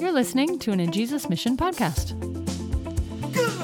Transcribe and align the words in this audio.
You're 0.00 0.12
listening 0.12 0.60
to 0.60 0.70
an 0.70 0.78
In 0.78 0.92
Jesus 0.92 1.28
Mission 1.28 1.56
podcast. 1.56 2.10
Good 3.32 3.58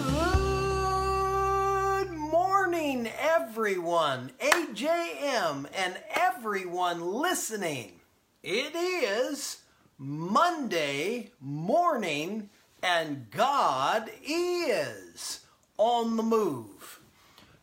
morning, 2.11 3.09
everyone. 3.21 4.33
AJM 4.41 5.67
and 5.77 5.97
everyone 6.13 7.01
listening. 7.01 8.01
It 8.43 8.75
is 8.75 9.63
Monday 9.97 11.31
morning, 11.41 12.51
and 12.83 13.31
God 13.31 14.11
is 14.27 15.43
on 15.79 16.17
the 16.17 16.25
move. 16.25 16.99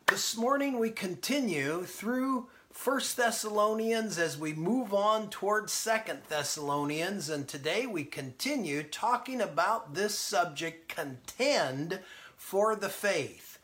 This 0.06 0.34
morning 0.34 0.78
we 0.78 0.88
continue 0.88 1.84
through 1.84 2.46
First 2.72 3.18
Thessalonians 3.18 4.18
as 4.18 4.38
we 4.38 4.54
move 4.54 4.94
on 4.94 5.28
towards 5.28 5.72
Second 5.72 6.20
Thessalonians, 6.28 7.28
and 7.28 7.46
today 7.46 7.84
we 7.84 8.02
continue 8.02 8.82
talking 8.82 9.42
about 9.42 9.94
this 9.94 10.18
subject 10.18 10.88
contend 10.88 12.00
for 12.34 12.74
the 12.74 12.88
faith. 12.88 13.58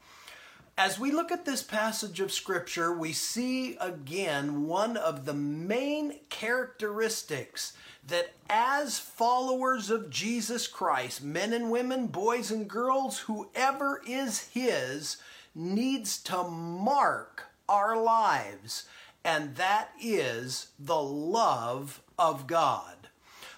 As 0.76 1.00
we 1.00 1.10
look 1.10 1.32
at 1.32 1.46
this 1.46 1.62
passage 1.62 2.20
of 2.20 2.30
Scripture, 2.30 2.92
we 2.92 3.14
see 3.14 3.76
again 3.78 4.66
one 4.66 4.98
of 4.98 5.24
the 5.24 5.34
main 5.34 6.20
characteristics 6.28 7.72
that 8.06 8.34
as 8.50 8.98
followers 8.98 9.88
of 9.90 10.10
Jesus 10.10 10.66
Christ, 10.66 11.24
men 11.24 11.54
and 11.54 11.70
women, 11.70 12.08
boys 12.08 12.50
and 12.50 12.68
girls, 12.68 13.20
whoever 13.20 14.02
is 14.06 14.48
His, 14.48 15.16
needs 15.54 16.18
to 16.24 16.44
mark 16.44 17.46
our 17.68 17.96
lives, 17.96 18.84
and 19.24 19.56
that 19.56 19.90
is 20.00 20.68
the 20.78 21.00
love 21.00 22.02
of 22.18 22.46
God. 22.46 22.94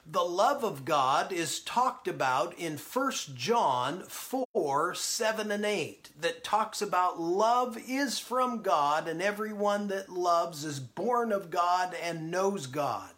The 0.07 0.25
love 0.25 0.65
of 0.65 0.85
God 0.85 1.33
is 1.33 1.61
talked 1.61 2.09
about 2.09 2.59
in 2.59 2.79
1 2.79 3.13
John 3.35 4.03
4 4.03 4.95
7 4.95 5.51
and 5.53 5.65
8, 5.65 6.11
that 6.21 6.43
talks 6.43 6.83
about 6.83 7.21
love 7.21 7.79
is 7.87 8.19
from 8.19 8.63
God, 8.63 9.07
and 9.07 9.23
everyone 9.23 9.89
that 9.89 10.09
loves 10.09 10.65
is 10.65 10.81
born 10.81 11.31
of 11.31 11.51
God 11.51 11.95
and 12.03 12.31
knows 12.31 12.67
God. 12.67 13.11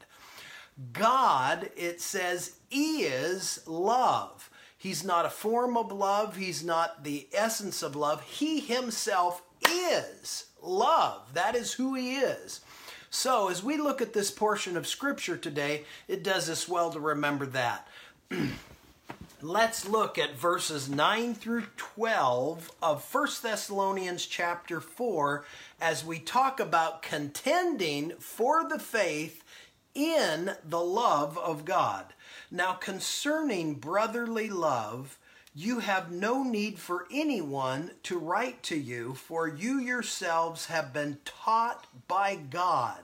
God, 0.92 1.70
it 1.76 2.00
says, 2.00 2.56
is 2.70 3.60
love. 3.66 4.50
He's 4.76 5.04
not 5.04 5.26
a 5.26 5.30
form 5.30 5.76
of 5.76 5.92
love, 5.92 6.36
He's 6.36 6.64
not 6.64 7.04
the 7.04 7.28
essence 7.32 7.82
of 7.82 7.94
love. 7.94 8.22
He 8.22 8.60
Himself 8.60 9.42
is 9.72 10.46
love. 10.62 11.34
That 11.34 11.54
is 11.54 11.72
who 11.72 11.94
He 11.94 12.16
is. 12.16 12.60
So, 13.10 13.48
as 13.48 13.62
we 13.62 13.76
look 13.76 14.00
at 14.00 14.14
this 14.14 14.30
portion 14.30 14.76
of 14.76 14.86
Scripture 14.86 15.36
today, 15.36 15.84
it 16.08 16.22
does 16.22 16.48
us 16.48 16.66
well 16.66 16.90
to 16.92 17.00
remember 17.00 17.46
that. 17.46 17.86
Let's 19.44 19.88
look 19.88 20.18
at 20.18 20.36
verses 20.36 20.88
9 20.88 21.34
through 21.34 21.64
12 21.76 22.70
of 22.80 23.14
1 23.14 23.28
Thessalonians 23.42 24.24
chapter 24.24 24.80
4 24.80 25.44
as 25.80 26.04
we 26.04 26.20
talk 26.20 26.60
about 26.60 27.02
contending 27.02 28.12
for 28.20 28.68
the 28.68 28.78
faith 28.78 29.42
in 29.96 30.52
the 30.64 30.80
love 30.80 31.36
of 31.38 31.64
God. 31.64 32.14
Now, 32.50 32.74
concerning 32.74 33.74
brotherly 33.74 34.48
love, 34.48 35.18
you 35.54 35.80
have 35.80 36.10
no 36.10 36.42
need 36.42 36.78
for 36.78 37.06
anyone 37.10 37.90
to 38.04 38.18
write 38.18 38.62
to 38.64 38.76
you, 38.76 39.14
for 39.14 39.46
you 39.46 39.78
yourselves 39.78 40.66
have 40.66 40.92
been 40.92 41.18
taught 41.24 41.86
by 42.08 42.36
God 42.36 43.02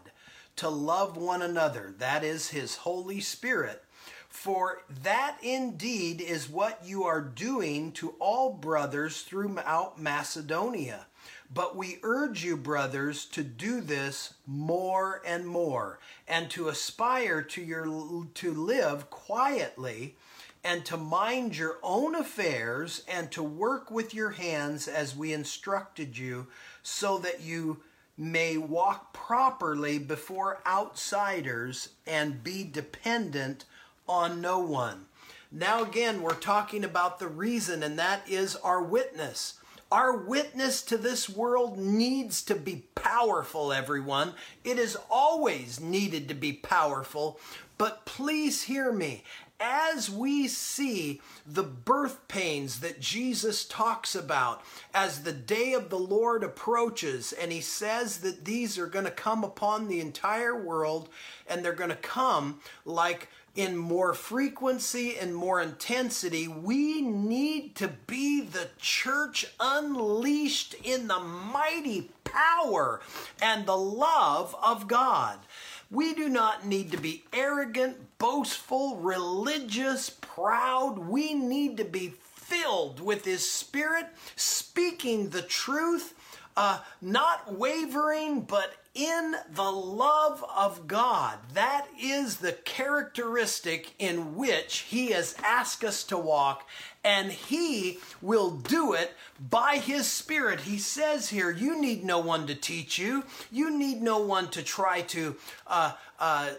to 0.57 0.69
love 0.69 1.17
one 1.17 1.43
another. 1.43 1.95
That 1.99 2.25
is 2.25 2.49
His 2.49 2.77
Holy 2.77 3.21
Spirit. 3.21 3.85
For 4.29 4.83
that 5.03 5.37
indeed 5.43 6.21
is 6.21 6.49
what 6.49 6.85
you 6.85 7.05
are 7.05 7.21
doing 7.21 7.93
to 7.93 8.15
all 8.19 8.53
brothers 8.53 9.23
throughout 9.23 10.01
Macedonia. 10.01 11.07
But 11.53 11.77
we 11.77 11.99
urge 12.03 12.45
you, 12.45 12.57
brothers, 12.57 13.25
to 13.27 13.43
do 13.43 13.81
this 13.81 14.35
more 14.47 15.23
and 15.25 15.47
more, 15.47 15.99
and 16.27 16.51
to 16.51 16.69
aspire 16.69 17.43
to 17.43 17.63
your 17.63 18.27
to 18.35 18.53
live 18.53 19.11
quietly, 19.11 20.17
and 20.65 20.85
to 20.85 20.97
mind 20.97 21.57
your 21.57 21.79
own 21.83 22.15
affairs, 22.15 23.05
and 23.09 23.31
to 23.33 23.43
work 23.43 23.91
with 23.91 24.13
your 24.13 24.31
hands 24.31 24.89
as 24.89 25.17
we 25.17 25.33
instructed 25.33 26.19
you, 26.19 26.47
so 26.83 27.19
that 27.19 27.41
you 27.41 27.81
may 28.17 28.59
walk 28.59 29.13
properly 29.13 29.99
before 29.99 30.61
outsiders 30.67 31.91
and 32.07 32.43
be 32.43 32.65
dependent 32.65 33.65
on 34.09 34.41
no 34.41 34.59
one. 34.59 35.07
Now, 35.53 35.83
again, 35.83 36.21
we're 36.21 36.35
talking 36.35 36.85
about 36.85 37.19
the 37.19 37.29
reason, 37.29 37.83
and 37.83 37.99
that 37.99 38.29
is 38.29 38.57
our 38.57 38.83
witness. 38.83 39.55
Our 39.91 40.15
witness 40.15 40.83
to 40.83 40.99
this 40.99 41.31
world 41.31 41.79
needs 41.79 42.43
to 42.43 42.55
be 42.55 42.85
powerful, 42.95 43.73
everyone. 43.73 44.35
It 44.63 44.79
is 44.79 44.99
always 45.11 45.81
needed 45.81 46.29
to 46.29 46.35
be 46.35 46.53
powerful. 46.53 47.41
But 47.79 48.05
please 48.05 48.65
hear 48.65 48.93
me. 48.93 49.25
As 49.61 50.09
we 50.09 50.47
see 50.47 51.21
the 51.45 51.65
birth 51.65 52.29
pains 52.29 52.79
that 52.79 53.01
Jesus 53.01 53.65
talks 53.65 54.15
about 54.15 54.63
as 54.95 55.23
the 55.23 55.33
day 55.33 55.73
of 55.73 55.91
the 55.91 55.99
Lord 55.99 56.45
approaches, 56.45 57.33
and 57.33 57.51
he 57.51 57.61
says 57.61 58.19
that 58.19 58.45
these 58.45 58.79
are 58.79 58.87
going 58.87 59.05
to 59.05 59.11
come 59.11 59.43
upon 59.43 59.89
the 59.89 60.01
entire 60.01 60.57
world, 60.57 61.09
and 61.49 61.65
they're 61.65 61.73
going 61.73 61.91
to 61.91 61.97
come 61.97 62.61
like 62.85 63.29
in 63.57 63.77
more 63.77 64.15
frequency 64.15 65.19
and 65.19 65.35
more 65.35 65.61
intensity, 65.61 66.47
we 66.47 67.03
need 67.03 67.75
to 67.75 67.89
be 68.07 68.41
the 68.41 68.69
church 68.79 69.45
unleashed 69.59 70.75
in 70.85 71.09
the 71.09 71.19
mighty 71.19 72.09
power 72.23 73.01
and 73.43 73.67
the 73.67 73.77
love 73.77 74.55
of 74.63 74.87
God. 74.87 75.41
We 75.91 76.13
do 76.13 76.29
not 76.29 76.67
need 76.67 76.93
to 76.93 76.99
be 76.99 77.25
arrogant, 77.33 78.19
boastful, 78.19 78.97
religious, 78.97 80.11
proud. 80.11 80.99
We 80.99 81.33
need 81.33 81.79
to 81.79 81.85
be 81.85 82.09
filled 82.11 83.01
with 83.01 83.25
His 83.25 83.51
Spirit, 83.51 84.07
speaking 84.37 85.31
the 85.31 85.43
truth, 85.43 86.15
uh, 86.59 86.81
not 87.01 87.57
wavering, 87.57 88.41
but 88.41 88.75
in 88.93 89.37
the 89.55 89.71
love 89.71 90.45
of 90.57 90.89
God. 90.89 91.39
That 91.55 91.87
is 91.97 92.39
the 92.39 92.51
characteristic 92.51 93.95
in 94.01 94.35
which 94.35 94.79
He 94.79 95.13
has 95.13 95.37
asked 95.45 95.85
us 95.85 96.03
to 96.05 96.19
walk, 96.19 96.69
and 97.05 97.31
He 97.31 98.01
will 98.21 98.51
do 98.51 98.93
it 98.93 99.15
by 99.39 99.77
His 99.77 100.09
Spirit. 100.09 100.63
He 100.63 100.79
says 100.79 101.29
here, 101.29 101.53
You 101.53 101.81
need 101.81 102.05
no 102.05 102.19
one 102.19 102.49
to 102.49 102.57
teach 102.57 102.99
you, 102.99 103.23
you 103.53 103.71
need 103.71 104.03
no 104.03 104.19
one 104.19 104.49
to 104.49 104.61
try 104.61 105.03
to 105.03 105.37
uh, 105.69 105.93
uh, 106.19 106.51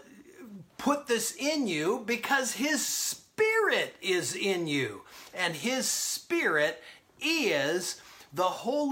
put 0.78 1.08
this 1.08 1.36
in 1.36 1.66
you 1.66 2.04
because 2.06 2.54
His 2.54 2.82
Spirit 2.86 3.96
is 4.00 4.34
in 4.34 4.66
you, 4.66 5.02
and 5.34 5.54
His 5.54 5.86
Spirit 5.86 6.82
is 7.20 8.00
the 8.32 8.42
Holy 8.42 8.88